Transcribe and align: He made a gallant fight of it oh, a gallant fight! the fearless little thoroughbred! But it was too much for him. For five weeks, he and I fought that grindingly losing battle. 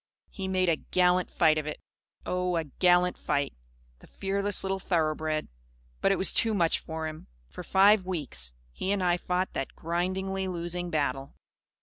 He 0.31 0.47
made 0.47 0.67
a 0.67 0.77
gallant 0.77 1.29
fight 1.29 1.59
of 1.59 1.67
it 1.67 1.79
oh, 2.25 2.55
a 2.55 2.63
gallant 2.63 3.19
fight! 3.19 3.53
the 3.99 4.07
fearless 4.07 4.63
little 4.63 4.79
thoroughbred! 4.79 5.47
But 6.01 6.11
it 6.11 6.17
was 6.17 6.33
too 6.33 6.55
much 6.55 6.79
for 6.79 7.07
him. 7.07 7.27
For 7.49 7.61
five 7.63 8.03
weeks, 8.03 8.51
he 8.71 8.91
and 8.91 9.03
I 9.03 9.17
fought 9.17 9.53
that 9.53 9.75
grindingly 9.75 10.47
losing 10.47 10.89
battle. 10.89 11.35